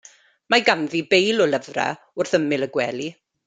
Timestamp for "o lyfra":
1.45-1.87